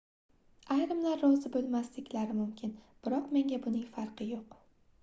ayrimlar 0.75 1.21
rozi 1.25 1.51
boʻlmasliklari 1.57 2.39
mumkin 2.41 2.73
biroq 3.05 3.31
menga 3.39 3.63
buning 3.69 3.87
farqi 3.99 4.31
yoʻq 4.35 4.61